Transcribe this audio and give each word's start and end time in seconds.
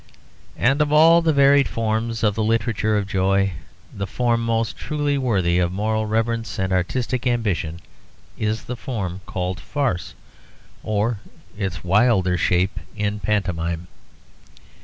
And 0.57 0.81
of 0.81 0.91
all 0.91 1.21
the 1.21 1.31
varied 1.31 1.67
forms 1.67 2.23
of 2.23 2.33
the 2.33 2.43
literature 2.43 2.97
of 2.97 3.05
joy, 3.05 3.53
the 3.93 4.07
form 4.07 4.43
most 4.43 4.75
truly 4.75 5.15
worthy 5.15 5.59
of 5.59 5.71
moral 5.71 6.07
reverence 6.07 6.57
and 6.57 6.73
artistic 6.73 7.27
ambition 7.27 7.81
is 8.35 8.63
the 8.63 8.75
form 8.75 9.21
called 9.27 9.59
'farce' 9.59 10.15
or 10.81 11.19
its 11.55 11.83
wilder 11.83 12.35
shape 12.35 12.79
in 12.95 13.19
pantomime. 13.19 13.87